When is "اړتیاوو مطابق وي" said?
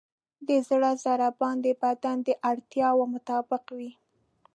2.49-3.91